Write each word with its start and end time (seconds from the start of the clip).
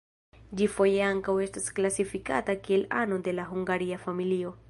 Ĝi 0.61 0.67
foje 0.75 1.03
ankaŭ 1.07 1.35
estas 1.43 1.67
klasifikata 1.79 2.57
kiel 2.67 2.87
ano 3.05 3.23
de 3.29 3.35
la 3.41 3.49
Hungaria 3.53 4.03
familio. 4.09 4.59